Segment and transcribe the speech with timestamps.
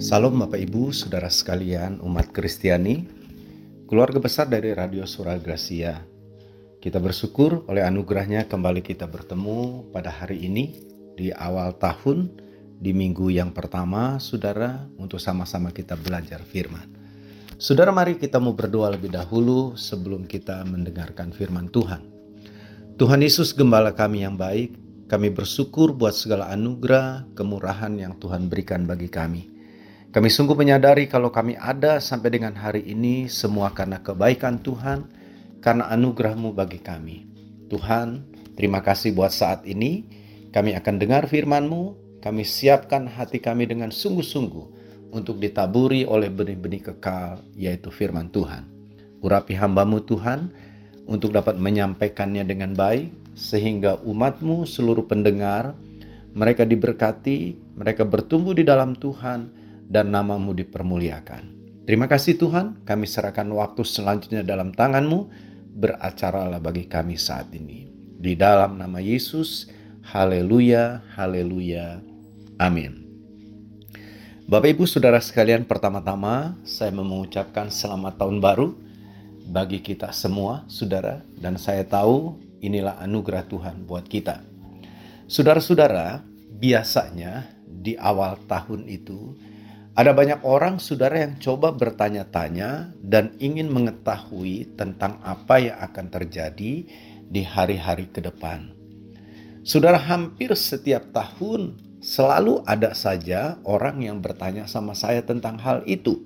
[0.00, 3.04] Salam Bapak Ibu, Saudara sekalian, umat Kristiani,
[3.84, 6.00] keluarga besar dari Radio Suragrasia.
[6.80, 10.72] Kita bersyukur oleh anugerahnya kembali kita bertemu pada hari ini
[11.20, 12.32] di awal tahun
[12.80, 16.88] di minggu yang pertama, Saudara, untuk sama-sama kita belajar firman.
[17.60, 22.00] Saudara, mari kita mau berdoa lebih dahulu sebelum kita mendengarkan firman Tuhan.
[22.96, 24.80] Tuhan Yesus gembala kami yang baik,
[25.12, 29.59] kami bersyukur buat segala anugerah, kemurahan yang Tuhan berikan bagi kami.
[30.10, 35.06] Kami sungguh menyadari kalau kami ada sampai dengan hari ini semua karena kebaikan Tuhan,
[35.62, 37.30] karena anugerahmu bagi kami.
[37.70, 38.26] Tuhan,
[38.58, 40.02] terima kasih buat saat ini.
[40.50, 41.94] Kami akan dengar firman-Mu,
[42.26, 44.66] kami siapkan hati kami dengan sungguh-sungguh
[45.14, 48.66] untuk ditaburi oleh benih-benih kekal, yaitu firman Tuhan.
[49.22, 50.50] Urapi hambamu Tuhan,
[51.06, 55.70] untuk dapat menyampaikannya dengan baik, sehingga umatmu seluruh pendengar,
[56.34, 59.59] mereka diberkati, mereka bertumbuh di dalam Tuhan,
[59.90, 61.58] dan namamu dipermuliakan.
[61.82, 65.26] Terima kasih Tuhan, kami serahkan waktu selanjutnya dalam tanganmu,
[65.74, 67.90] beracaralah bagi kami saat ini.
[68.14, 69.66] Di dalam nama Yesus,
[70.06, 71.98] haleluya, haleluya,
[72.62, 73.02] amin.
[74.46, 78.74] Bapak ibu saudara sekalian pertama-tama saya mengucapkan selamat tahun baru
[79.50, 84.42] bagi kita semua saudara dan saya tahu inilah anugerah Tuhan buat kita.
[85.30, 86.22] Saudara-saudara,
[86.58, 89.38] biasanya di awal tahun itu
[89.90, 96.72] ada banyak orang, saudara, yang coba bertanya-tanya dan ingin mengetahui tentang apa yang akan terjadi
[97.26, 98.70] di hari-hari ke depan.
[99.66, 106.22] Saudara, hampir setiap tahun selalu ada saja orang yang bertanya sama saya tentang hal itu.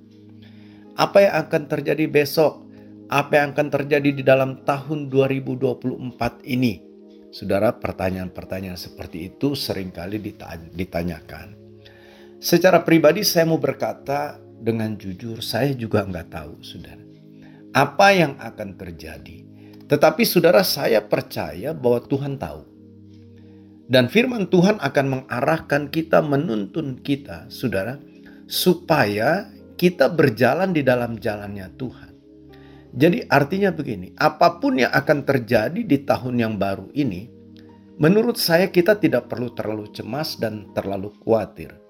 [0.94, 2.68] Apa yang akan terjadi besok?
[3.08, 6.84] Apa yang akan terjadi di dalam tahun 2024 ini?
[7.32, 10.20] Saudara, pertanyaan-pertanyaan seperti itu sering kali
[10.70, 11.63] ditanyakan.
[12.40, 17.04] Secara pribadi saya mau berkata dengan jujur, saya juga nggak tahu, saudara.
[17.74, 19.44] Apa yang akan terjadi.
[19.84, 22.62] Tetapi saudara saya percaya bahwa Tuhan tahu.
[23.84, 28.00] Dan firman Tuhan akan mengarahkan kita, menuntun kita, saudara,
[28.48, 32.10] supaya kita berjalan di dalam jalannya Tuhan.
[32.94, 37.26] Jadi artinya begini, apa pun yang akan terjadi di tahun yang baru ini,
[38.00, 41.83] menurut saya kita tidak perlu terlalu cemas dan terlalu khawatir.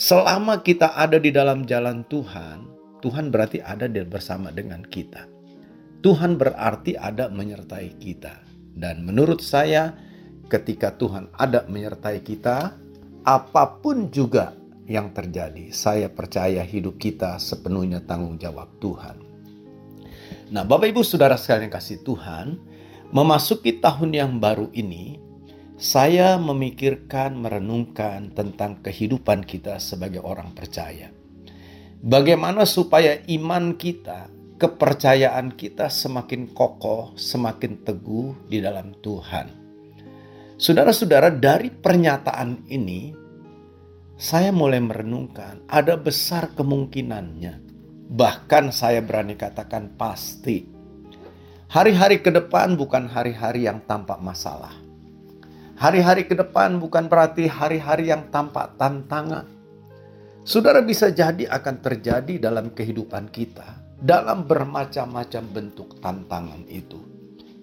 [0.00, 2.64] Selama kita ada di dalam jalan Tuhan,
[3.04, 5.28] Tuhan berarti ada bersama dengan kita.
[6.00, 8.32] Tuhan berarti ada menyertai kita.
[8.72, 9.92] Dan menurut saya,
[10.48, 12.80] ketika Tuhan ada menyertai kita,
[13.28, 14.56] apa pun juga
[14.88, 19.20] yang terjadi, saya percaya hidup kita sepenuhnya tanggung jawab Tuhan.
[20.48, 22.56] Nah, Bapak Ibu Saudara sekalian kasih Tuhan,
[23.12, 25.20] memasuki tahun yang baru ini,
[25.80, 31.08] saya memikirkan, merenungkan tentang kehidupan kita sebagai orang percaya.
[32.04, 34.28] Bagaimana supaya iman kita,
[34.60, 39.56] kepercayaan kita semakin kokoh, semakin teguh di dalam Tuhan.
[40.60, 43.16] Saudara-saudara, dari pernyataan ini,
[44.20, 47.56] saya mulai merenungkan ada besar kemungkinannya.
[48.12, 50.60] Bahkan saya berani katakan pasti.
[51.72, 54.79] Hari-hari ke depan bukan hari-hari yang tampak masalah
[55.80, 59.48] Hari-hari ke depan bukan berarti hari-hari yang tanpa tantangan.
[60.44, 67.00] Saudara bisa jadi akan terjadi dalam kehidupan kita dalam bermacam-macam bentuk tantangan itu.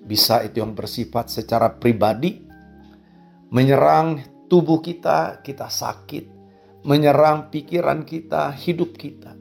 [0.02, 2.42] Bisa itu yang bersifat secara pribadi,
[3.54, 6.26] menyerang tubuh kita, kita sakit,
[6.90, 9.38] menyerang pikiran kita, hidup kita.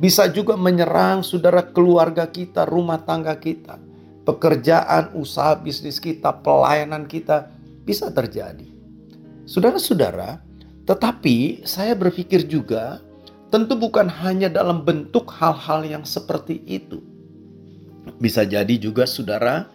[0.00, 3.76] Bisa juga menyerang saudara keluarga kita, rumah tangga kita,
[4.24, 7.59] pekerjaan, usaha bisnis kita, pelayanan kita,
[7.90, 8.70] bisa terjadi.
[9.50, 10.38] Saudara-saudara,
[10.86, 13.02] tetapi saya berpikir juga
[13.50, 17.02] tentu bukan hanya dalam bentuk hal-hal yang seperti itu.
[18.22, 19.66] Bisa jadi juga saudara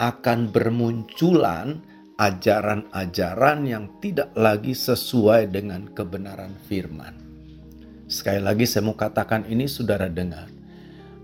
[0.00, 1.84] akan bermunculan
[2.16, 7.12] ajaran-ajaran yang tidak lagi sesuai dengan kebenaran firman.
[8.08, 10.48] Sekali lagi saya mau katakan ini saudara dengar.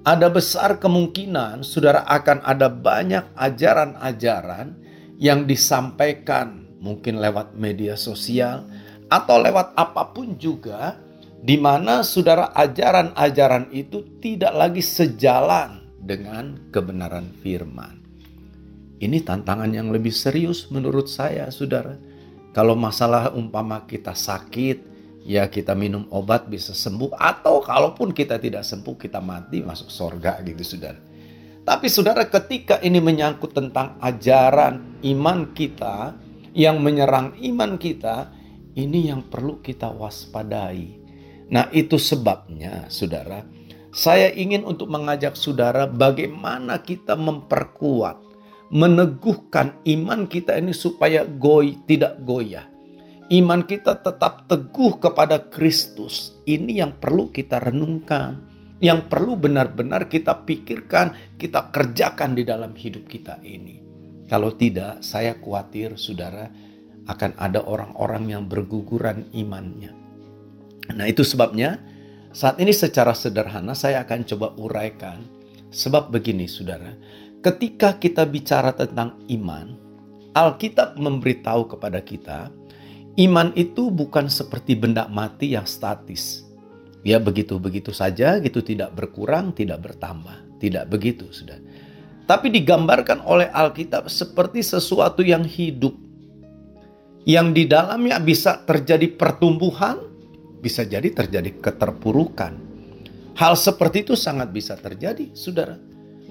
[0.04, 4.83] Ada besar kemungkinan saudara akan ada banyak ajaran-ajaran
[5.24, 8.68] yang disampaikan mungkin lewat media sosial
[9.08, 11.00] atau lewat apa pun juga
[11.40, 18.04] di mana saudara ajaran-ajaran itu tidak lagi sejalan dengan kebenaran firman.
[19.00, 21.96] Ini tantangan yang lebih serius menurut saya, saudara.
[22.52, 24.78] Kalau masalah umpama kita sakit,
[25.24, 27.12] ya kita minum obat bisa sembuh.
[27.16, 31.13] Atau kalaupun kita tidak sembuh, kita mati masuk sorga gitu, saudara.
[31.64, 36.12] Tapi saudara ketika ini menyangkut tentang ajaran iman kita
[36.52, 38.28] yang menyerang iman kita,
[38.76, 41.00] ini yang perlu kita waspadai.
[41.48, 43.48] Nah, itu sebabnya, saudara,
[43.96, 48.20] saya ingin untuk mengajak saudara bagaimana kita memperkuat,
[48.68, 52.68] meneguhkan iman kita ini supaya goy tidak goyah.
[53.32, 56.36] Iman kita tetap teguh kepada Kristus.
[56.44, 58.52] Ini yang perlu kita renungkan,
[58.84, 63.80] yang perlu benar-benar kita pikirkan, kita kerjakan di dalam hidup kita ini.
[64.28, 66.52] Kalau tidak, saya khawatir saudara
[67.08, 69.96] akan ada orang-orang yang berguguran imannya.
[70.92, 71.80] Nah, itu sebabnya
[72.36, 75.24] saat ini secara sederhana saya akan coba uraikan.
[75.74, 76.94] Sebab begini saudara,
[77.42, 79.74] ketika kita bicara tentang iman,
[80.36, 82.46] Alkitab memberitahu kepada kita,
[83.16, 86.43] iman itu bukan seperti benda mati yang statis.
[87.04, 90.56] Ya begitu-begitu saja, gitu tidak berkurang, tidak bertambah.
[90.56, 91.60] Tidak begitu, sudah.
[92.24, 95.92] Tapi digambarkan oleh Alkitab seperti sesuatu yang hidup.
[97.28, 100.00] Yang di dalamnya bisa terjadi pertumbuhan,
[100.64, 102.56] bisa jadi terjadi keterpurukan.
[103.36, 105.76] Hal seperti itu sangat bisa terjadi, saudara.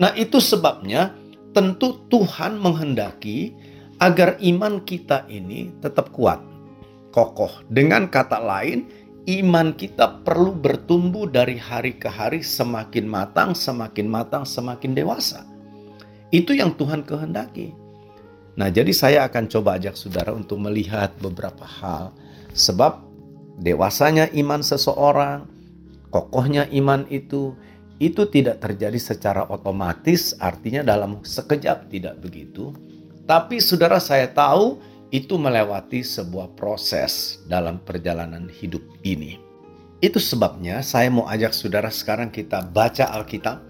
[0.01, 1.13] Nah, itu sebabnya
[1.53, 3.53] tentu Tuhan menghendaki
[4.01, 6.41] agar iman kita ini tetap kuat,
[7.13, 7.61] kokoh.
[7.69, 8.89] Dengan kata lain,
[9.23, 15.47] iman kita perlu bertumbuh dari hari ke hari semakin matang, semakin matang, semakin dewasa.
[16.33, 17.71] Itu yang Tuhan kehendaki.
[18.53, 22.13] Nah, jadi saya akan coba ajak saudara untuk melihat beberapa hal.
[22.53, 23.01] Sebab
[23.57, 25.47] dewasanya iman seseorang,
[26.13, 27.57] kokohnya iman itu,
[27.97, 32.75] itu tidak terjadi secara otomatis, artinya dalam sekejap tidak begitu.
[33.23, 34.77] Tapi saudara saya tahu
[35.13, 39.37] itu melewati sebuah proses dalam perjalanan hidup ini.
[40.01, 43.61] Itu sebabnya saya mau ajak saudara sekarang kita baca Alkitab.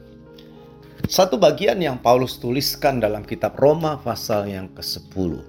[1.12, 5.44] Satu bagian yang Paulus tuliskan dalam kitab Roma pasal yang ke-10.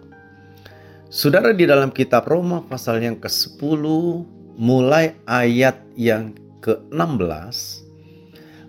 [1.14, 3.82] Saudara di dalam kitab Roma pasal yang ke-10
[4.58, 7.86] mulai ayat yang ke-16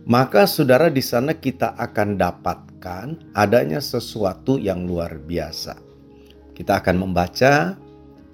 [0.05, 5.84] maka saudara di sana kita akan dapatkan adanya sesuatu yang luar biasa.
[6.55, 7.75] Kita akan membaca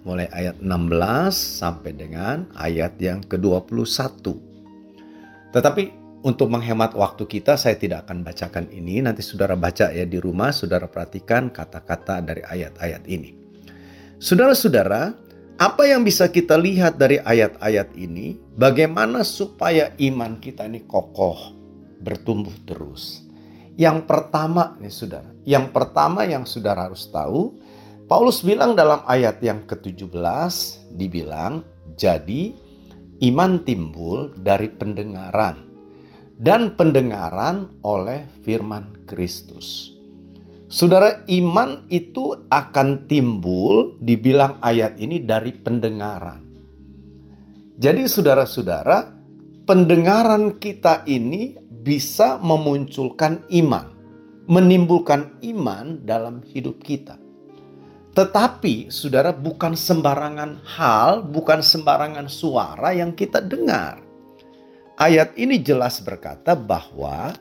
[0.05, 4.21] mulai ayat 16 sampai dengan ayat yang ke-21.
[5.51, 5.83] Tetapi
[6.21, 9.01] untuk menghemat waktu kita saya tidak akan bacakan ini.
[9.01, 13.33] Nanti saudara baca ya di rumah, saudara perhatikan kata-kata dari ayat-ayat ini.
[14.21, 15.17] Saudara-saudara,
[15.57, 18.37] apa yang bisa kita lihat dari ayat-ayat ini?
[18.53, 21.57] Bagaimana supaya iman kita ini kokoh,
[22.01, 23.25] bertumbuh terus.
[23.77, 27.57] Yang pertama nih saudara, yang pertama yang saudara harus tahu,
[28.11, 30.11] Paulus bilang dalam ayat yang ke-17,
[30.99, 31.63] dibilang,
[31.95, 32.51] jadi
[33.23, 35.63] iman timbul dari pendengaran,
[36.35, 39.95] dan pendengaran oleh firman Kristus.
[40.67, 46.43] Saudara, iman itu akan timbul dibilang ayat ini dari pendengaran.
[47.79, 49.07] Jadi saudara-saudara,
[49.63, 53.87] pendengaran kita ini bisa memunculkan iman,
[54.51, 57.30] menimbulkan iman dalam hidup kita.
[58.11, 64.03] Tetapi saudara bukan sembarangan hal, bukan sembarangan suara yang kita dengar.
[64.99, 67.31] Ayat ini jelas berkata bahwa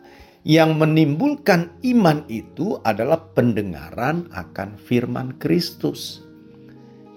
[0.47, 6.25] yang menimbulkan iman itu adalah pendengaran akan firman Kristus.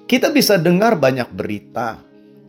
[0.10, 2.02] Kita bisa dengar banyak berita,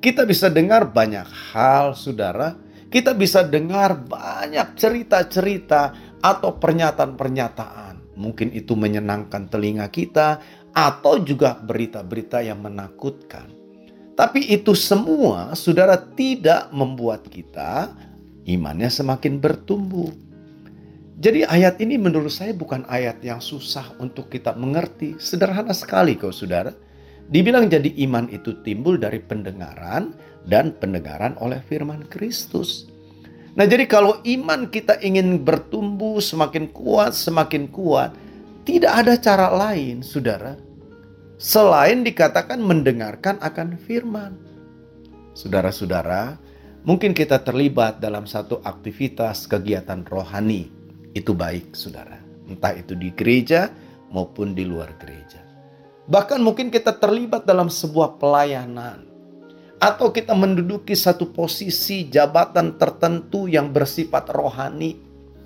[0.05, 1.25] kita bisa dengar banyak
[1.57, 2.53] hal, saudara.
[2.93, 8.13] Kita bisa dengar banyak cerita-cerita atau pernyataan-pernyataan.
[8.15, 10.45] Mungkin itu menyenangkan telinga kita,
[10.75, 13.47] atau juga berita-berita yang menakutkan.
[14.15, 17.95] Tapi itu semua, saudara, tidak membuat kita
[18.47, 20.11] imannya semakin bertumbuh.
[21.15, 25.15] Jadi ayat ini menurut saya bukan ayat yang susah untuk kita mengerti.
[25.19, 26.75] Sederhana sekali kau saudara.
[27.25, 30.13] Dibilang jadi iman itu timbul dari pendengaran
[30.45, 32.91] dan pendengaran oleh firman Kristus.
[33.55, 38.13] Nah jadi kalau iman kita ingin bertumbuh semakin kuat, semakin kuat.
[38.65, 40.57] Tidak ada cara lain saudara.
[41.37, 44.33] Selain dikatakan mendengarkan akan firman.
[45.37, 46.41] Saudara-saudara,
[46.89, 50.73] mungkin kita terlibat dalam satu aktivitas kegiatan rohani
[51.13, 52.17] itu baik, saudara.
[52.49, 53.69] Entah itu di gereja
[54.09, 55.45] maupun di luar gereja.
[56.09, 59.05] Bahkan mungkin kita terlibat dalam sebuah pelayanan.
[59.77, 64.97] Atau kita menduduki satu posisi jabatan tertentu yang bersifat rohani.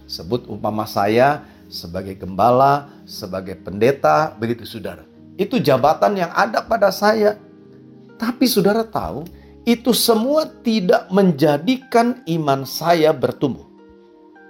[0.06, 5.04] Sebut umpama saya sebagai gembala, sebagai pendeta, begitu saudara.
[5.38, 7.38] Itu jabatan yang ada pada saya.
[8.18, 9.22] Tapi saudara tahu,
[9.62, 13.68] itu semua tidak menjadikan iman saya bertumbuh.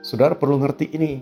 [0.00, 1.20] Saudara perlu ngerti ini.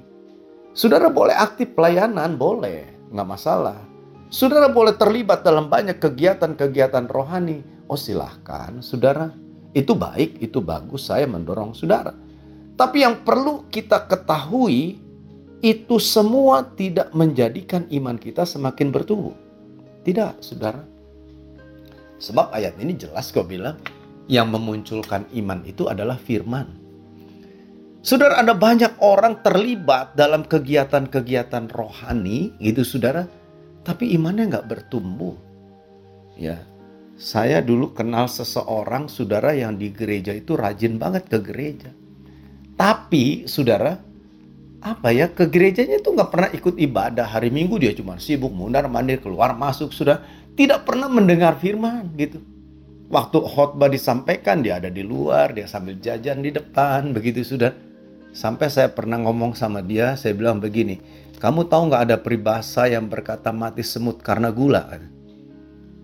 [0.77, 3.81] Saudara boleh aktif pelayanan, boleh, nggak masalah.
[4.29, 7.65] Saudara boleh terlibat dalam banyak kegiatan-kegiatan rohani.
[7.89, 9.33] Oh silahkan, saudara.
[9.73, 12.13] Itu baik, itu bagus, saya mendorong saudara.
[12.77, 15.01] Tapi yang perlu kita ketahui,
[15.65, 19.35] itu semua tidak menjadikan iman kita semakin bertumbuh.
[20.05, 20.85] Tidak, saudara.
[22.17, 23.77] Sebab ayat ini jelas kok bilang,
[24.27, 26.67] yang memunculkan iman itu adalah firman.
[28.07, 33.27] Saudara, ada banyak orang terlibat dalam kegiatan-kegiatan rohani, gitu saudara,
[33.83, 35.35] tapi imannya nggak bertumbuh.
[36.39, 36.63] Ya,
[37.19, 41.91] saya dulu kenal seseorang saudara yang di gereja itu rajin banget ke gereja.
[42.79, 43.99] Tapi saudara,
[44.87, 47.27] apa ya ke gerejanya itu nggak pernah ikut ibadah.
[47.27, 50.23] Hari minggu dia cuma sibuk mundar mandir keluar masuk sudah.
[50.55, 52.39] Tidak pernah mendengar firman gitu.
[53.11, 57.75] Waktu khotbah disampaikan dia ada di luar dia sambil jajan di depan begitu sudah.
[58.31, 61.01] Sampai saya pernah ngomong sama dia saya bilang begini
[61.37, 64.89] kamu tahu nggak ada peribahasa yang berkata mati semut karena gula?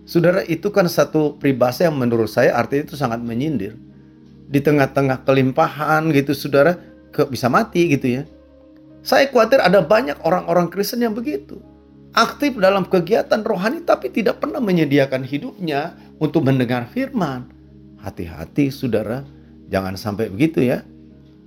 [0.05, 3.73] Saudara itu kan satu peribahasa yang menurut saya artinya itu sangat menyindir.
[4.45, 6.77] Di tengah-tengah kelimpahan gitu saudara
[7.09, 8.23] ke, bisa mati gitu ya.
[9.03, 11.59] Saya khawatir ada banyak orang-orang Kristen yang begitu.
[12.15, 15.93] Aktif dalam kegiatan rohani tapi tidak pernah menyediakan hidupnya
[16.23, 17.51] untuk mendengar firman.
[17.99, 19.27] Hati-hati saudara,
[19.67, 20.87] jangan sampai begitu ya.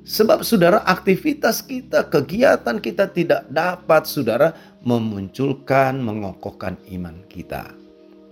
[0.07, 7.87] Sebab saudara aktivitas kita, kegiatan kita tidak dapat saudara memunculkan, mengokohkan iman kita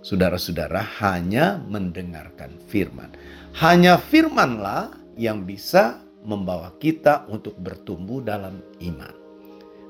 [0.05, 3.09] saudara-saudara hanya mendengarkan firman.
[3.57, 9.15] Hanya firmanlah yang bisa membawa kita untuk bertumbuh dalam iman.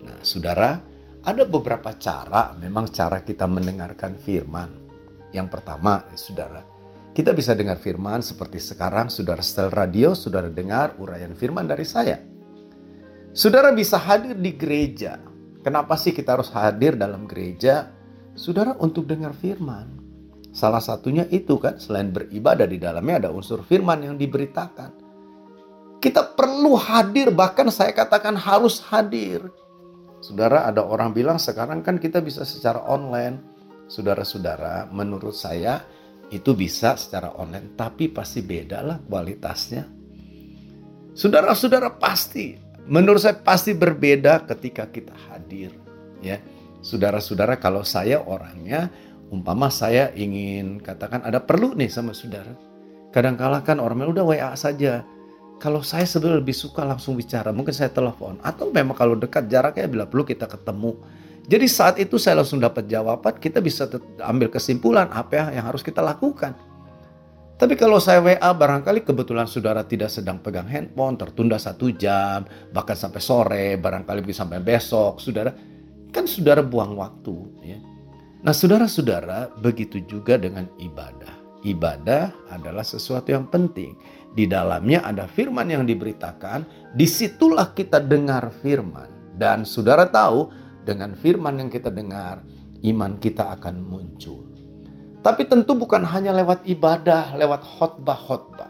[0.04, 0.76] Nah, saudara,
[1.24, 4.68] ada beberapa cara, memang cara kita mendengarkan firman.
[5.32, 6.60] Yang pertama, saudara,
[7.14, 12.18] kita bisa dengar firman seperti sekarang, saudara setel radio, saudara dengar uraian firman dari saya.
[13.34, 15.18] Saudara bisa hadir di gereja.
[15.62, 17.90] Kenapa sih kita harus hadir dalam gereja?
[18.34, 20.02] Saudara untuk dengar firman.
[20.54, 25.03] Salah satunya itu kan selain beribadah di dalamnya ada unsur firman yang diberitakan.
[26.04, 29.48] Kita perlu hadir bahkan saya katakan harus hadir.
[30.20, 33.40] Saudara ada orang bilang sekarang kan kita bisa secara online.
[33.88, 35.80] Saudara-saudara menurut saya
[36.28, 39.88] itu bisa secara online tapi pasti beda lah kualitasnya.
[41.16, 42.52] Saudara-saudara pasti
[42.84, 45.72] menurut saya pasti berbeda ketika kita hadir
[46.20, 46.36] ya.
[46.84, 48.92] Saudara-saudara kalau saya orangnya
[49.32, 52.52] Umpama saya ingin katakan ada perlu nih sama saudara.
[53.10, 55.02] Kadang-kala kan orang udah WA saja.
[55.62, 58.36] Kalau saya sebenarnya lebih suka langsung bicara, mungkin saya telepon.
[58.44, 60.98] Atau memang kalau dekat jaraknya bila perlu kita ketemu.
[61.44, 63.84] Jadi saat itu saya langsung dapat jawaban, kita bisa
[64.24, 66.56] ambil kesimpulan apa yang harus kita lakukan.
[67.54, 72.42] Tapi kalau saya WA barangkali kebetulan saudara tidak sedang pegang handphone, tertunda satu jam,
[72.74, 75.54] bahkan sampai sore, barangkali bisa sampai besok, saudara,
[76.10, 77.36] kan saudara buang waktu.
[77.62, 77.78] Ya.
[78.42, 81.43] Nah, saudara-saudara, begitu juga dengan ibadah.
[81.64, 83.96] Ibadah adalah sesuatu yang penting.
[84.36, 89.32] Di dalamnya ada firman yang diberitakan, di situlah kita dengar firman.
[89.32, 90.52] Dan saudara tahu,
[90.84, 92.44] dengan firman yang kita dengar,
[92.84, 94.44] iman kita akan muncul.
[95.24, 98.68] Tapi tentu bukan hanya lewat ibadah, lewat khotbah-khotbah.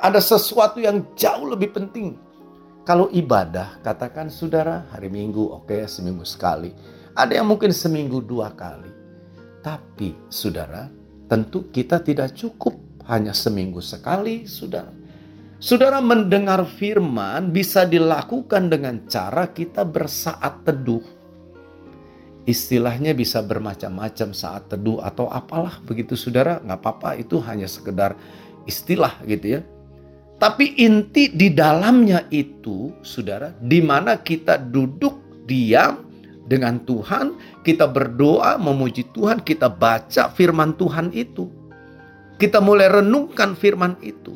[0.00, 2.16] Ada sesuatu yang jauh lebih penting.
[2.88, 6.72] Kalau ibadah, katakan saudara, hari Minggu, oke, okay, seminggu sekali.
[7.12, 8.88] Ada yang mungkin seminggu dua kali.
[9.60, 10.88] Tapi saudara,
[11.30, 12.74] tentu kita tidak cukup
[13.06, 14.90] hanya seminggu sekali, saudara.
[15.62, 21.04] Saudara mendengar firman bisa dilakukan dengan cara kita bersaat teduh.
[22.48, 26.58] Istilahnya bisa bermacam-macam saat teduh atau apalah begitu saudara.
[26.64, 28.16] Nggak apa-apa itu hanya sekedar
[28.64, 29.62] istilah gitu ya.
[30.40, 36.08] Tapi inti di dalamnya itu saudara, di mana kita duduk diam
[36.48, 41.48] dengan Tuhan, kita berdoa, memuji Tuhan, kita baca firman Tuhan itu.
[42.40, 44.32] Kita mulai renungkan firman itu.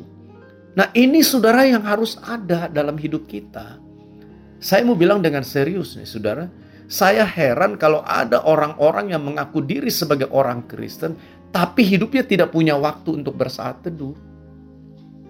[0.77, 3.81] Nah, ini saudara yang harus ada dalam hidup kita.
[4.61, 6.45] Saya mau bilang dengan serius nih, saudara.
[6.85, 11.17] Saya heran kalau ada orang-orang yang mengaku diri sebagai orang Kristen,
[11.49, 14.13] tapi hidupnya tidak punya waktu untuk bersaat teduh.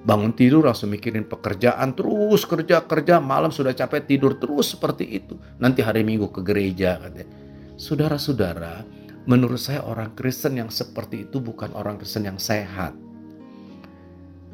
[0.06, 5.40] Bangun tidur langsung mikirin pekerjaan terus kerja kerja malam sudah capek tidur terus seperti itu.
[5.58, 7.45] Nanti hari Minggu ke gereja katanya.
[7.76, 8.88] Saudara-saudara,
[9.28, 12.96] menurut saya orang Kristen yang seperti itu bukan orang Kristen yang sehat.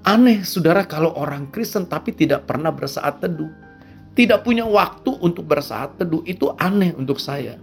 [0.01, 3.53] Aneh saudara kalau orang Kristen tapi tidak pernah bersaat teduh.
[4.17, 7.61] Tidak punya waktu untuk bersaat teduh itu aneh untuk saya.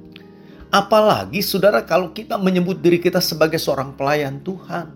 [0.71, 4.95] Apalagi saudara kalau kita menyebut diri kita sebagai seorang pelayan Tuhan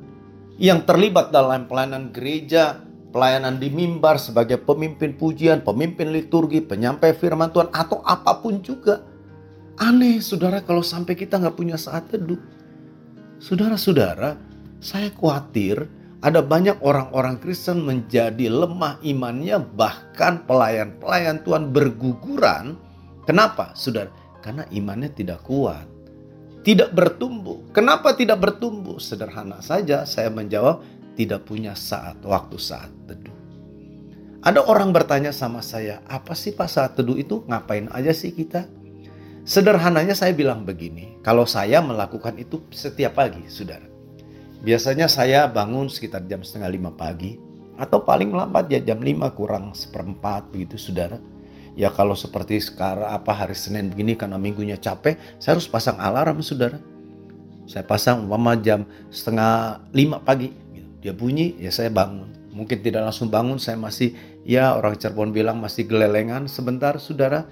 [0.62, 2.78] yang terlibat dalam pelayanan gereja,
[3.10, 9.11] pelayanan di mimbar sebagai pemimpin pujian, pemimpin liturgi, penyampai firman Tuhan, atau apa pun juga.
[9.82, 12.38] Aneh saudara kalau sampai kita nggak punya saat teduh.
[13.42, 14.38] Saudara-saudara,
[14.78, 15.90] saya khawatir
[16.22, 22.78] Ada banyak orang-orang Kristen menjadi lemah imannya, bahkan pelayan-pelayan Tuhan berguguran.
[23.26, 24.06] Kenapa, saudara?
[24.38, 25.82] Karena imannya tidak kuat,
[26.62, 27.66] tidak bertumbuh.
[27.74, 29.02] Kenapa tidak bertumbuh?
[29.02, 30.86] Sederhana saja, saya menjawab,
[31.18, 33.34] tidak punya saat waktu saat teduh.
[34.46, 37.42] Ada orang bertanya sama saya, apa sih pas saat teduh itu?
[37.50, 38.70] Ngapain aja sih kita?
[39.42, 43.90] Sederhananya saya bilang begini, kalau saya melakukan itu setiap pagi, saudara.
[44.62, 47.34] Biasanya saya bangun sekitar jam setengah lima pagi
[47.74, 51.18] atau paling lambat ya jam lima kurang seperempat begitu saudara.
[51.74, 56.38] Ya kalau seperti sekarang apa hari Senin begini karena minggunya capek, saya harus pasang alarm
[56.38, 56.78] saudara.
[57.66, 60.86] Saya pasang umpama jam setengah lima pagi, gitu.
[61.02, 62.30] dia bunyi ya saya bangun.
[62.54, 64.14] Mungkin tidak langsung bangun, saya masih
[64.46, 67.50] ya orang Cirebon bilang masih gelelengan sebentar saudara,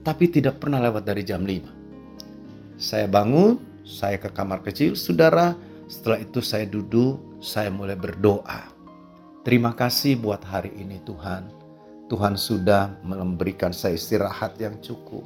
[0.00, 1.70] tapi tidak pernah lewat dari jam lima.
[2.80, 5.52] Saya bangun, saya ke kamar kecil saudara,
[5.90, 8.72] setelah itu saya duduk, saya mulai berdoa.
[9.44, 11.48] Terima kasih buat hari ini Tuhan.
[12.12, 15.22] Tuhan sudah memberikan saya istirahat yang cukup.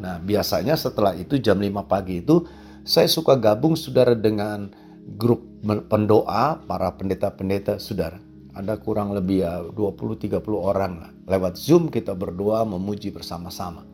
[0.00, 2.42] Nah biasanya setelah itu jam 5 pagi itu
[2.82, 4.68] saya suka gabung saudara dengan
[5.16, 5.44] grup
[5.88, 8.18] pendoa para pendeta-pendeta saudara.
[8.54, 11.10] Ada kurang lebih ya 20-30 orang lah.
[11.26, 13.93] Lewat Zoom kita berdoa memuji bersama-sama.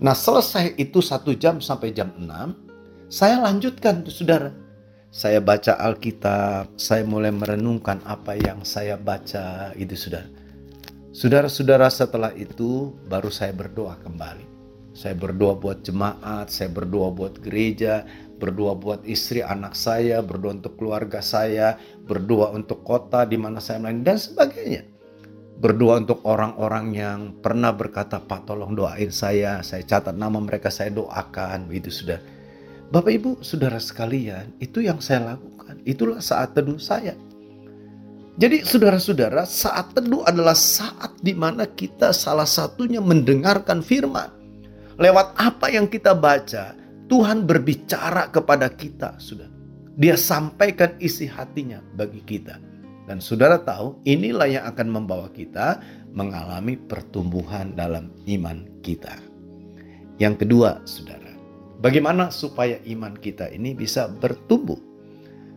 [0.00, 3.12] Nah selesai itu satu jam sampai jam 6.
[3.12, 4.50] Saya lanjutkan tuh saudara
[5.10, 10.22] saya baca Alkitab, saya mulai merenungkan apa yang saya baca, itu sudah.
[11.10, 14.46] Saudara-saudara setelah itu baru saya berdoa kembali.
[14.94, 18.06] Saya berdoa buat jemaat, saya berdoa buat gereja,
[18.38, 21.74] berdoa buat istri anak saya, berdoa untuk keluarga saya,
[22.06, 24.86] berdoa untuk kota di mana saya melayani dan sebagainya.
[25.60, 30.88] Berdoa untuk orang-orang yang pernah berkata, Pak tolong doain saya, saya catat nama mereka, saya
[30.88, 32.16] doakan, itu sudah
[32.90, 35.78] Bapak Ibu, saudara sekalian, itu yang saya lakukan.
[35.86, 37.14] Itulah saat teduh saya.
[38.34, 44.26] Jadi saudara-saudara, saat teduh adalah saat di mana kita salah satunya mendengarkan firman.
[44.98, 46.74] Lewat apa yang kita baca,
[47.06, 49.46] Tuhan berbicara kepada kita, sudah.
[49.94, 52.58] Dia sampaikan isi hatinya bagi kita.
[53.10, 55.82] Dan saudara tahu, inilah yang akan membawa kita
[56.14, 59.18] mengalami pertumbuhan dalam iman kita.
[60.22, 61.30] Yang kedua, saudara,
[61.80, 64.76] Bagaimana supaya iman kita ini bisa bertumbuh?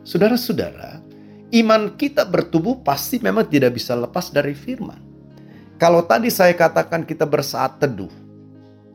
[0.07, 1.03] Saudara-saudara,
[1.51, 5.03] iman kita bertumbuh pasti memang tidak bisa lepas dari firman.
[5.75, 8.11] Kalau tadi saya katakan kita bersaat teduh,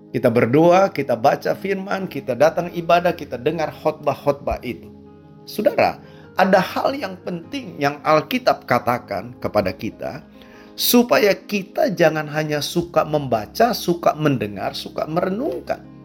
[0.09, 4.89] kita berdoa, kita baca firman, kita datang ibadah, kita dengar khotbah-khotbah itu.
[5.45, 6.01] Saudara,
[6.39, 10.23] ada hal yang penting yang Alkitab katakan kepada kita
[10.79, 15.99] supaya kita jangan hanya suka membaca, suka mendengar, suka merenungkan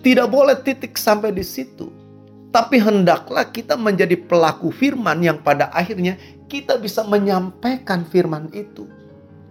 [0.00, 1.92] tidak boleh titik sampai di situ.
[2.50, 6.16] Tapi hendaklah kita menjadi pelaku firman yang pada akhirnya
[6.48, 8.88] kita bisa menyampaikan firman itu.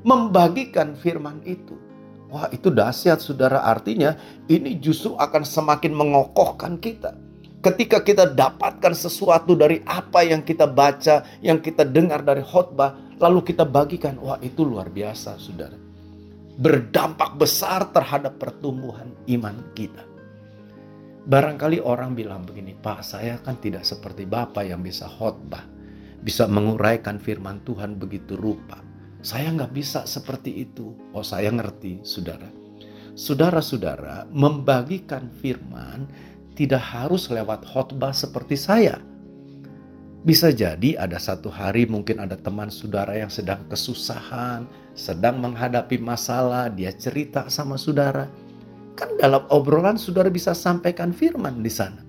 [0.03, 1.77] Membagikan firman itu.
[2.34, 4.17] Wah itu dahsyat saudara artinya
[4.49, 7.13] ini justru akan semakin mengokohkan kita.
[7.60, 13.52] Ketika kita dapatkan sesuatu dari apa yang kita baca, yang kita dengar dari khotbah, lalu
[13.52, 15.76] kita bagikan, wah itu luar biasa saudara.
[16.56, 20.08] Berdampak besar terhadap pertumbuhan iman kita.
[21.28, 25.67] Barangkali orang bilang begini, Pak saya kan tidak seperti Bapak yang bisa khotbah.
[26.24, 28.80] Bisa menguraikan firman Tuhan begitu rupa.
[29.19, 30.95] Saya nggak bisa seperti itu.
[31.12, 32.48] Oh saya ngerti saudara.
[33.19, 36.08] Saudara-saudara membagikan firman
[36.60, 39.00] tidak harus lewat khotbah seperti saya.
[40.28, 46.67] Bisa jadi ada satu hari mungkin ada teman saudara yang sedang kesusahan, sedang menghadapi masalah,
[46.67, 48.28] dia cerita sama saudara
[49.00, 52.04] Kan dalam obrolan saudara bisa sampaikan firman di sana.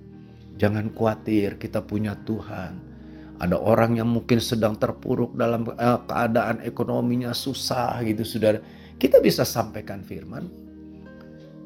[0.59, 2.91] Jangan khawatir, kita punya Tuhan.
[3.39, 8.59] Ada orang yang mungkin sedang terpuruk dalam uh, keadaan ekonominya susah gitu saudara.
[8.99, 10.51] Kita bisa sampaikan firman.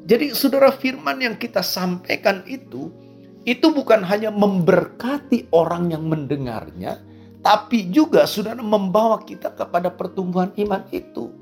[0.06, 2.94] Jadi saudara firman yang kita sampaikan itu,
[3.42, 7.02] itu bukan hanya memberkati orang yang mendengarnya,
[7.42, 11.34] tapi juga saudara membawa kita kepada pertumbuhan iman itu.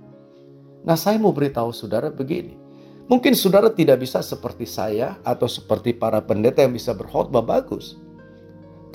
[0.85, 2.57] Nah saya mau beritahu saudara begini.
[3.05, 8.01] Mungkin saudara tidak bisa seperti saya atau seperti para pendeta yang bisa berkhotbah bagus.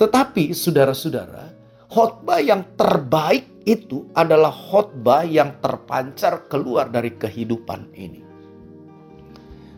[0.02, 1.54] Tetapi saudara-saudara,
[1.86, 8.29] khotbah yang terbaik itu adalah khotbah yang terpancar keluar dari kehidupan ini.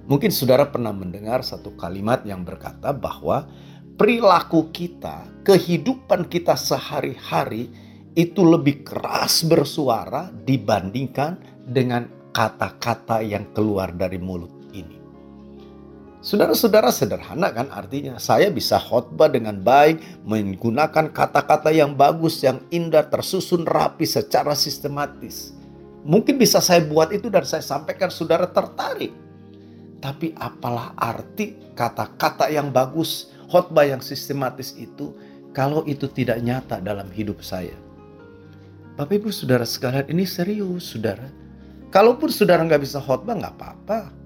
[0.06, 3.46] Mungkin saudara pernah mendengar satu kalimat yang berkata bahwa
[3.94, 7.70] perilaku kita, kehidupan kita sehari-hari
[8.12, 14.98] itu lebih keras bersuara dibandingkan dengan kata-kata yang keluar dari mulut ini.
[16.22, 23.06] Saudara-saudara sederhana kan artinya saya bisa khotbah dengan baik menggunakan kata-kata yang bagus, yang indah,
[23.10, 25.50] tersusun rapi secara sistematis.
[26.02, 29.21] Mungkin bisa saya buat itu dan saya sampaikan saudara tertarik.
[30.02, 35.14] Tapi apalah arti kata-kata yang bagus, khotbah yang sistematis itu
[35.54, 37.78] kalau itu tidak nyata dalam hidup saya.
[38.98, 41.30] Bapak ibu saudara sekalian ini serius saudara.
[41.94, 44.22] Kalaupun saudara nggak bisa khotbah nggak apa-apa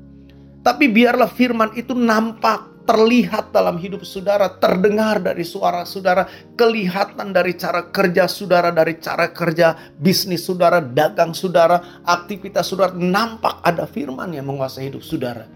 [0.66, 6.26] tapi biarlah firman itu nampak, terlihat dalam hidup saudara, terdengar dari suara saudara,
[6.58, 13.62] kelihatan dari cara kerja saudara, dari cara kerja bisnis saudara, dagang saudara, aktivitas saudara, nampak
[13.62, 15.46] ada firman yang menguasai hidup saudara.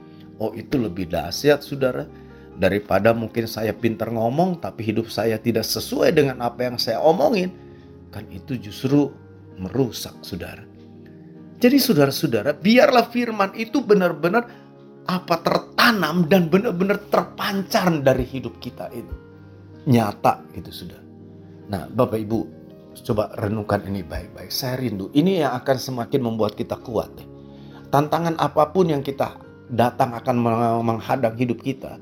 [0.41, 2.09] Oh itu lebih dahsyat saudara
[2.57, 7.53] daripada mungkin saya pintar ngomong tapi hidup saya tidak sesuai dengan apa yang saya omongin.
[8.09, 9.13] Kan itu justru
[9.61, 10.65] merusak saudara.
[11.61, 14.49] Jadi saudara-saudara biarlah firman itu benar-benar
[15.05, 19.13] apa tertanam dan benar-benar terpancar dari hidup kita itu.
[19.85, 21.01] Nyata gitu sudah.
[21.69, 22.41] Nah Bapak Ibu
[23.05, 24.49] coba renungkan ini baik-baik.
[24.49, 25.13] Saya rindu.
[25.13, 27.13] Ini yang akan semakin membuat kita kuat.
[27.93, 30.37] Tantangan apa pun yang kita datang akan
[30.85, 31.97] menghadang hidup kita.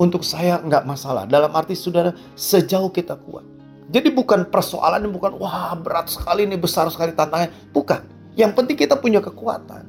[0.00, 1.28] Untuk saya nggak masalah.
[1.28, 3.46] Dalam arti saudara sejauh kita kuat.
[3.92, 7.52] Jadi bukan persoalan bukan wah berat sekali ini besar sekali tantangannya.
[7.70, 8.00] Bukan.
[8.34, 9.84] Yang penting kita punya kekuatan.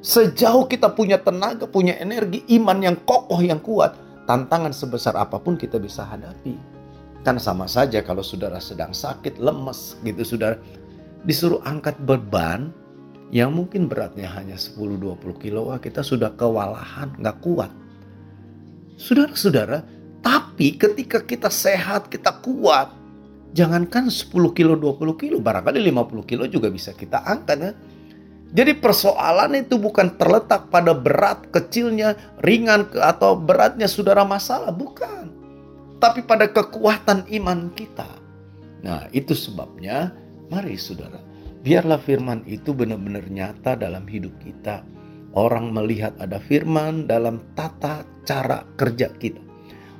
[0.00, 5.60] Sejauh kita punya tenaga, punya energi, iman yang kokoh, yang kuat, tantangan sebesar apa pun
[5.60, 6.56] kita bisa hadapi.
[7.20, 10.56] Kan sama saja kalau saudara sedang sakit, lemes gitu saudara.
[11.20, 12.72] Disuruh angkat beban
[13.30, 17.70] yang mungkin beratnya hanya 10-20 kilo, wah kita sudah kewalahan, nggak kuat.
[18.98, 19.86] Saudara-saudara,
[20.20, 22.90] tapi ketika kita sehat, kita kuat,
[23.54, 27.72] jangankan 10 kilo, 20 kilo, barangkali 50 kilo juga bisa kita angkat ya.
[28.50, 35.30] Jadi persoalan itu bukan terletak pada berat kecilnya, ringan atau beratnya saudara masalah, bukan.
[36.02, 38.10] Tapi pada kekuatan iman kita.
[38.82, 40.10] Nah itu sebabnya
[40.50, 41.22] mari saudara,
[41.62, 44.84] biarlah firman itu benar-benar nyata dalam hidup kita.
[45.36, 49.38] Orang melihat ada firman dalam tata cara kerja kita.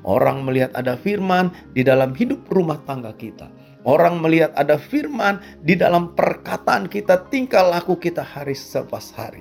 [0.02, 3.46] Orang melihat ada firman di dalam hidup rumah tangga kita
[3.80, 9.40] Orang melihat ada firman di dalam perkataan kita, tingkah laku kita hari selepas hari.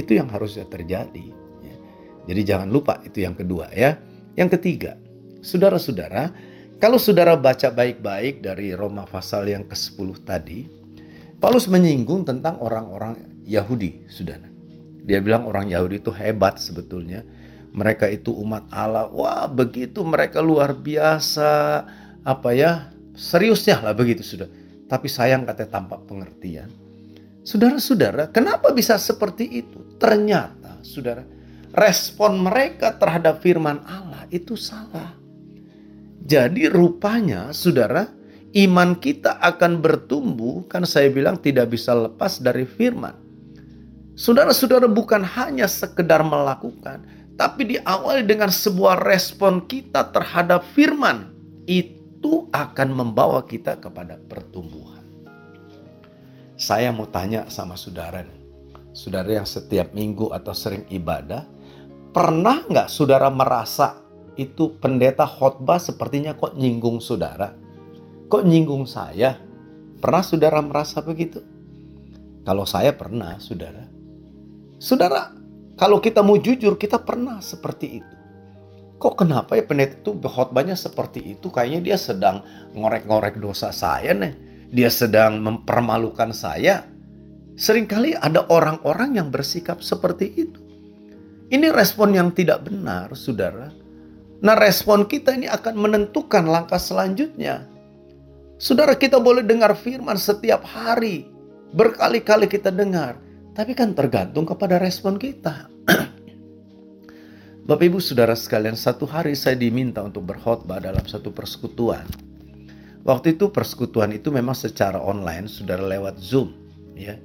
[0.00, 1.28] Itu yang harusnya terjadi.
[1.60, 1.76] Ya.
[2.32, 4.00] Jadi jangan lupa itu yang kedua ya.
[4.32, 4.96] Yang ketiga,
[5.44, 6.32] saudara-saudara,
[6.80, 10.64] kalau saudara baca baik-baik dari Roma pasal yang ke-10 tadi,
[11.40, 13.16] Paulus menyinggung tentang orang-orang
[13.48, 14.44] Yahudi, saudara.
[15.08, 17.24] Dia bilang orang Yahudi itu hebat sebetulnya.
[17.72, 19.08] Mereka itu umat Allah.
[19.08, 21.82] Wah, begitu mereka luar biasa.
[22.28, 22.92] Apa ya?
[23.16, 24.52] Seriusnya lah begitu sudah.
[24.84, 26.68] Tapi sayang katanya tampak pengertian.
[27.40, 29.96] Saudara-saudara, kenapa bisa seperti itu?
[29.96, 31.24] Ternyata, saudara,
[31.72, 35.16] respon mereka terhadap firman Allah itu salah.
[36.20, 38.04] Jadi rupanya, saudara,
[38.50, 43.14] iman kita akan bertumbuh kan saya bilang tidak bisa lepas dari firman.
[44.18, 47.06] Saudara-saudara bukan hanya sekedar melakukan,
[47.40, 51.32] tapi diawali dengan sebuah respon kita terhadap firman.
[51.64, 55.00] Itu akan membawa kita kepada pertumbuhan.
[56.60, 58.40] Saya mau tanya sama saudara nih.
[58.92, 61.46] Saudara yang setiap minggu atau sering ibadah,
[62.12, 64.02] pernah nggak saudara merasa
[64.36, 67.59] itu pendeta khotbah sepertinya kok nyinggung saudara?
[68.30, 69.36] Kok nyinggung saya?
[69.98, 71.42] Pernah saudara merasa begitu?
[72.46, 73.84] Kalau saya pernah, saudara.
[74.80, 75.34] Saudara,
[75.76, 78.20] kalau kita mau jujur, kita pernah seperti itu
[79.00, 81.48] kok kenapa ya pendeta itu khotbahnya seperti itu?
[81.48, 82.44] Kayaknya dia sedang
[82.76, 84.36] ngorek-ngorek dosa saya nih.
[84.70, 86.84] Dia sedang mempermalukan saya.
[87.56, 90.60] Seringkali ada orang-orang yang bersikap seperti itu.
[91.50, 93.72] Ini respon yang tidak benar, saudara.
[94.40, 97.66] Nah respon kita ini akan menentukan langkah selanjutnya.
[98.60, 101.24] Saudara kita boleh dengar firman setiap hari.
[101.72, 103.16] Berkali-kali kita dengar.
[103.56, 105.72] Tapi kan tergantung kepada respon kita.
[107.68, 112.04] Bapak Ibu Saudara sekalian, satu hari saya diminta untuk berkhotbah dalam satu persekutuan.
[113.00, 116.52] Waktu itu persekutuan itu memang secara online, saudara lewat Zoom,
[116.92, 117.16] ya.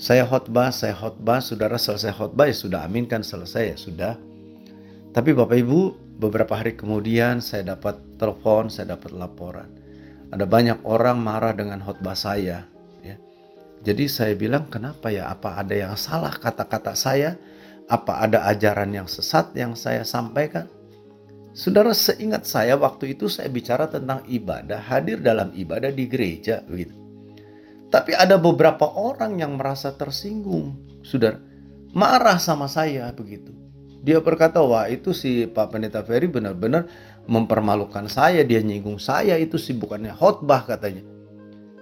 [0.00, 4.14] Saya khotbah, saya khotbah, saudara selesai khotbah ya sudah aminkan selesai ya sudah.
[5.12, 5.80] Tapi Bapak Ibu,
[6.16, 9.79] beberapa hari kemudian saya dapat telepon, saya dapat laporan.
[10.30, 12.62] Ada banyak orang marah dengan khotbah saya,
[13.02, 13.16] ya.
[13.82, 15.26] Jadi saya bilang, kenapa ya?
[15.26, 17.34] Apa ada yang salah kata-kata saya?
[17.90, 20.70] Apa ada ajaran yang sesat yang saya sampaikan?
[21.50, 26.94] Saudara, seingat saya waktu itu saya bicara tentang ibadah, hadir dalam ibadah di gereja gitu.
[27.90, 31.42] Tapi ada beberapa orang yang merasa tersinggung, Saudara,
[31.90, 33.50] marah sama saya begitu.
[34.00, 36.86] Dia berkata, wah itu si Pak Pendeta Ferry benar-benar
[37.28, 41.04] mempermalukan saya, dia nyinggung saya, itu sih bukannya khotbah katanya.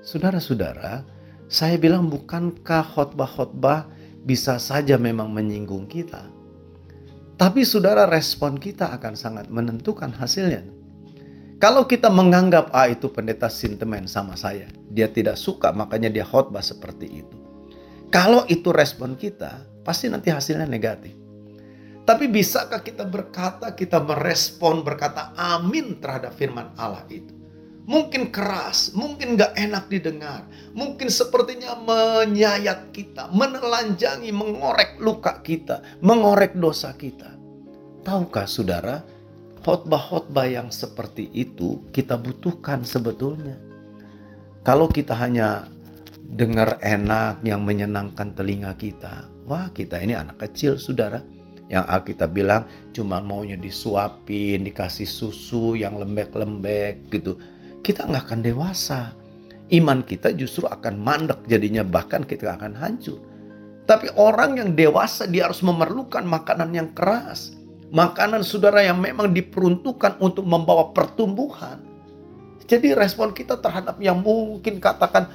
[0.02, 1.04] Saudara-saudara,
[1.48, 3.88] saya bilang bukankah khotbah-khotbah
[4.24, 6.28] bisa saja memang menyinggung kita.
[7.38, 10.66] Tapi saudara respon kita akan sangat menentukan hasilnya.
[11.58, 16.62] Kalau kita menganggap ah itu pendeta sentimen sama saya, dia tidak suka makanya dia khotbah
[16.62, 17.36] seperti itu.
[18.14, 21.27] Kalau itu respon kita, pasti nanti hasilnya negatif.
[22.08, 27.36] Tapi bisakah kita berkata, kita merespon berkata amin terhadap firman Allah itu?
[27.84, 30.48] Mungkin keras, mungkin gak enak didengar.
[30.72, 37.28] Mungkin sepertinya menyayat kita, menelanjangi, mengorek luka kita, mengorek dosa kita.
[38.08, 39.04] Tahukah saudara,
[39.60, 43.60] khotbah-khotbah yang seperti itu kita butuhkan sebetulnya.
[44.64, 45.68] Kalau kita hanya
[46.24, 51.20] dengar enak yang menyenangkan telinga kita, wah kita ini anak kecil saudara
[51.68, 52.64] yang Alkitab bilang
[52.96, 57.36] cuma maunya disuapin, dikasih susu yang lembek-lembek gitu.
[57.84, 59.12] Kita nggak akan dewasa.
[59.68, 63.20] Iman kita justru akan mandek jadinya bahkan kita akan hancur.
[63.84, 67.52] Tapi orang yang dewasa dia harus memerlukan makanan yang keras.
[67.88, 71.80] Makanan saudara yang memang diperuntukkan untuk membawa pertumbuhan.
[72.68, 75.28] Jadi respon kita terhadap yang mungkin katakan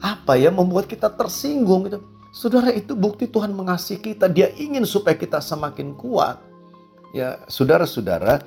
[0.00, 4.30] apa ya membuat kita tersinggung gitu Saudara itu bukti Tuhan mengasihi kita.
[4.30, 6.38] Dia ingin supaya kita semakin kuat.
[7.10, 8.38] Ya, saudara-saudara,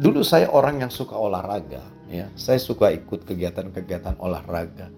[0.00, 2.32] dulu saya orang yang suka olahraga, ya.
[2.32, 4.88] Saya suka ikut kegiatan-kegiatan olahraga.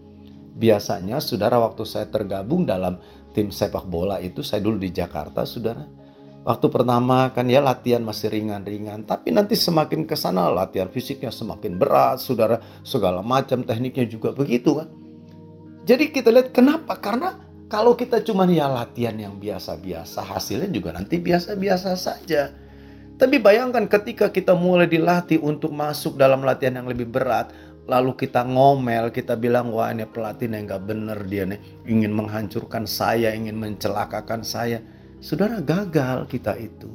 [0.55, 3.03] Biasanya saudara waktu saya tergabung dalam
[3.35, 5.83] tim sepak bola itu saya dulu di Jakarta, saudara.
[6.47, 11.75] Waktu pertama kan ya latihan masih ringan-ringan, tapi nanti semakin ke sana latihan fisiknya semakin
[11.75, 14.89] berat, saudara, segala macam tekniknya juga begitu kan.
[15.85, 16.95] Jadi kita lihat kenapa?
[17.03, 22.49] Karena kalau kita cuma ya latihan yang biasa-biasa, hasilnya juga nanti biasa-biasa saja.
[23.21, 27.53] Tapi bayangkan ketika kita mulai dilatih untuk masuk dalam latihan yang lebih berat,
[27.85, 32.89] lalu kita ngomel, kita bilang wah ini pelatih yang gak bener dia nih, ingin menghancurkan
[32.89, 34.81] saya, ingin mencelakakan saya.
[35.21, 36.89] Saudara gagal kita itu.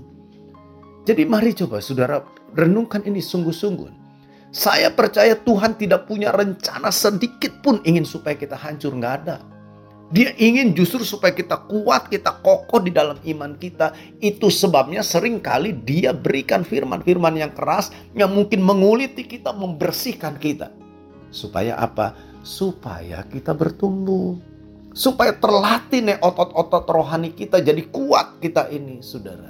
[1.05, 2.25] Jadi mari coba saudara
[2.57, 4.01] renungkan ini sungguh-sungguh.
[4.49, 9.52] Saya percaya Tuhan tidak punya rencana sedikit pun ingin supaya kita hancur, nggak ada.
[10.13, 13.97] Dia ingin justru supaya kita kuat, kita kokoh di dalam iman kita.
[14.21, 20.69] Itu sebabnya sering kali dia berikan firman-firman yang keras yang mungkin menguliti kita, membersihkan kita.
[21.33, 22.13] Supaya apa?
[22.45, 24.37] Supaya kita bertumbuh.
[24.93, 29.49] Supaya terlatih nih otot-otot rohani kita jadi kuat kita ini, saudara.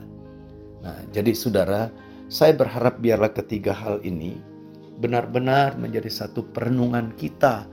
[0.80, 1.92] Nah, jadi saudara,
[2.32, 4.40] saya berharap biarlah ketiga hal ini
[5.04, 7.68] benar-benar menjadi satu perenungan kita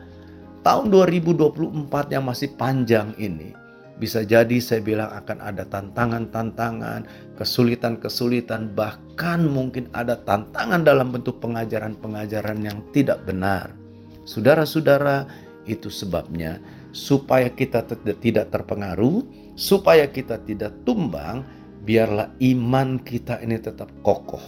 [0.61, 3.61] tahun 2024 yang masih panjang ini
[4.01, 7.05] bisa jadi saya bilang akan ada tantangan-tantangan,
[7.37, 13.77] kesulitan-kesulitan, bahkan mungkin ada tantangan dalam bentuk pengajaran-pengajaran yang tidak benar.
[14.25, 15.29] Saudara-saudara,
[15.69, 16.57] itu sebabnya
[16.97, 17.85] supaya kita
[18.25, 19.21] tidak terpengaruh,
[19.53, 21.45] supaya kita tidak tumbang,
[21.85, 24.43] biarlah iman kita ini tetap kokoh,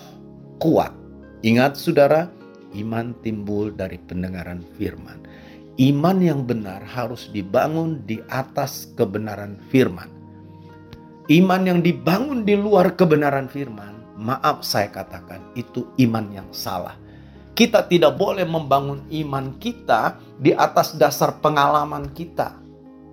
[0.65, 0.97] kuat.
[1.45, 2.33] Ingat saudara,
[2.73, 5.21] iman timbul dari pendengaran firman.
[5.81, 10.13] Iman yang benar harus dibangun di atas kebenaran firman.
[11.33, 16.93] Iman yang dibangun di luar kebenaran firman, maaf saya katakan, itu iman yang salah.
[17.57, 22.53] Kita tidak boleh membangun iman kita di atas dasar pengalaman kita.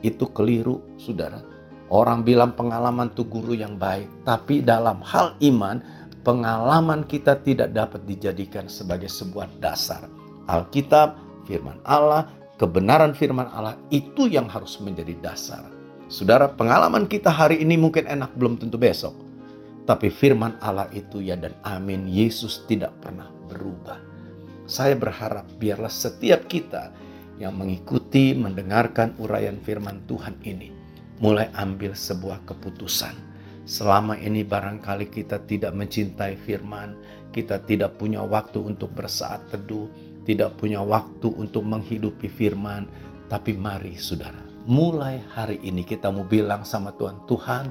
[0.04, 1.40] Itu keliru, saudara.
[1.88, 5.80] Orang bilang pengalaman itu guru yang baik, tapi dalam hal iman,
[6.28, 10.12] pengalaman kita tidak dapat dijadikan sebagai sebuah dasar.
[10.48, 11.16] Alkitab,
[11.50, 15.64] firman Allah, kebenaran firman Allah itu yang harus menjadi dasar.
[16.12, 19.16] Saudara, pengalaman kita hari ini mungkin enak belum tentu besok.
[19.88, 23.98] Tapi firman Allah itu ya dan amin, Yesus tidak pernah berubah.
[24.70, 26.94] Saya berharap biarlah setiap kita
[27.42, 30.70] yang mengikuti, mendengarkan uraian firman Tuhan ini,
[31.18, 33.32] mulai ambil sebuah keputusan.
[33.66, 36.94] Selama ini barangkali kita tidak mencintai firman,
[37.34, 39.90] kita tidak punya waktu untuk bersaat teduh,
[40.30, 42.86] tidak punya waktu untuk menghidupi firman.
[43.26, 44.38] Tapi mari saudara,
[44.70, 47.66] mulai hari ini kita mau bilang sama Tuhan, Tuhan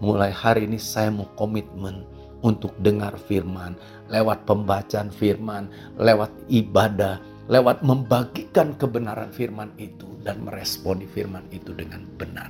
[0.00, 2.08] mulai hari ini saya mau komitmen
[2.40, 3.76] untuk dengar firman,
[4.08, 5.68] lewat pembacaan firman,
[6.00, 7.20] lewat ibadah,
[7.52, 12.48] lewat membagikan kebenaran firman itu dan meresponi firman itu dengan benar.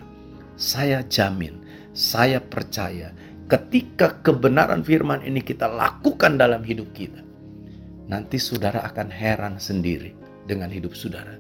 [0.54, 1.58] Saya jamin,
[1.90, 3.10] saya percaya
[3.50, 7.29] ketika kebenaran firman ini kita lakukan dalam hidup kita,
[8.10, 10.10] nanti saudara akan heran sendiri
[10.42, 11.38] dengan hidup saudara.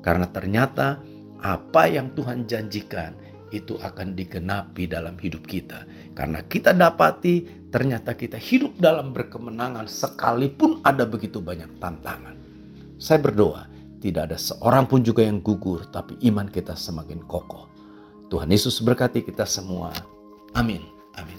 [0.00, 1.04] Karena ternyata
[1.44, 3.12] apa yang Tuhan janjikan
[3.52, 5.84] itu akan digenapi dalam hidup kita.
[6.16, 12.34] Karena kita dapati ternyata kita hidup dalam berkemenangan sekalipun ada begitu banyak tantangan.
[12.96, 13.68] Saya berdoa,
[14.00, 17.68] tidak ada seorang pun juga yang gugur, tapi iman kita semakin kokoh.
[18.32, 19.92] Tuhan Yesus berkati kita semua.
[20.56, 20.80] Amin.
[21.20, 21.38] Amin.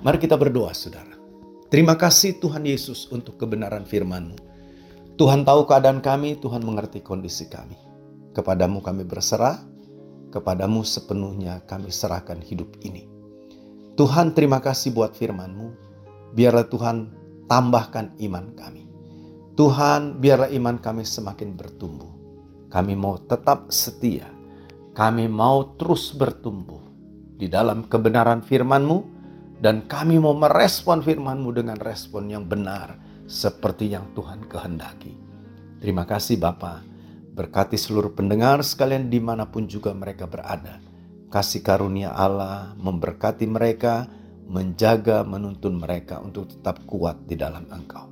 [0.00, 1.19] Mari kita berdoa, saudara.
[1.70, 4.34] Terima kasih Tuhan Yesus untuk kebenaran firman-Mu.
[5.14, 7.78] Tuhan tahu keadaan kami, Tuhan mengerti kondisi kami.
[8.34, 9.54] Kepadamu kami berserah,
[10.34, 13.06] kepadamu sepenuhnya kami serahkan hidup ini.
[13.94, 15.70] Tuhan terima kasih buat firman-Mu.
[16.34, 16.96] Biarlah Tuhan
[17.46, 18.90] tambahkan iman kami.
[19.54, 22.10] Tuhan biarlah iman kami semakin bertumbuh.
[22.66, 24.26] Kami mau tetap setia.
[24.90, 26.82] Kami mau terus bertumbuh
[27.38, 29.19] di dalam kebenaran firman-Mu
[29.60, 32.96] dan kami mau merespon firman-Mu dengan respon yang benar
[33.28, 35.14] seperti yang Tuhan kehendaki.
[35.78, 36.88] Terima kasih Bapak.
[37.30, 40.90] Berkati seluruh pendengar sekalian di mana pun juga mereka berada
[41.30, 44.10] kasih karunia Allah memberkati mereka,
[44.50, 48.10] menjaga, menuntun mereka untuk tetap kuat di dalam Engkau.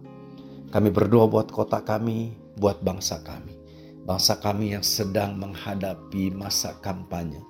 [0.70, 3.58] Kami berdoa buat kota kami, buat bangsa kami.
[4.06, 7.42] Bangsa kami yang sedang menghadapi masa kampanye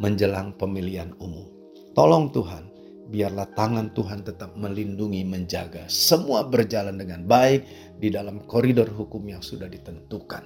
[0.00, 1.50] menjelang pemilihan umum.
[1.92, 2.64] Tolong Tuhan,
[3.06, 5.86] biarlah tangan Tuhan tetap melindungi, menjaga.
[5.86, 10.44] Semua berjalan dengan baik di dalam koridor hukum yang sudah ditentukan.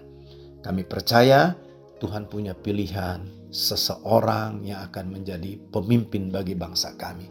[0.60, 1.56] Kami percaya
[2.00, 7.28] Tuhan punya pilihan seseorang yang akan menjadi pemimpin bagi bangsa kami.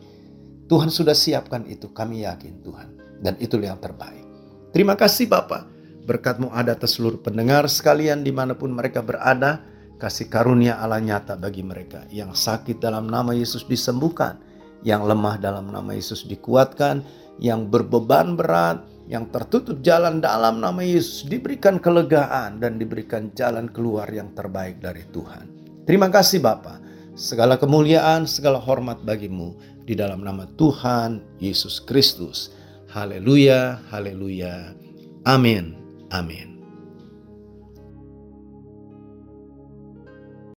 [0.69, 2.89] Tuhan sudah siapkan itu, kami yakin Tuhan.
[3.19, 4.25] Dan itulah yang terbaik.
[4.69, 5.65] Terima kasih Bapak.
[6.05, 9.65] Berkatmu ada atas seluruh pendengar sekalian di mana pun mereka berada.
[9.99, 12.07] Kasih karunia Allah nyata bagi mereka.
[12.07, 14.39] Yang sakit dalam nama Yesus disembuhkan.
[14.83, 17.03] Yang lemah dalam nama Yesus dikuatkan.
[17.39, 24.05] Yang berbeban berat, yang tertutup jalan dalam nama Yesus diberikan kelegaan dan diberikan jalan keluar
[24.11, 25.49] yang terbaik dari Tuhan.
[25.89, 26.77] Terima kasih Bapa.
[27.17, 32.53] Segala kemuliaan, segala hormat bagimu di dalam nama Tuhan Yesus Kristus.
[32.93, 34.77] Haleluya, haleluya.
[35.25, 35.73] Amin.
[36.13, 36.58] Amin.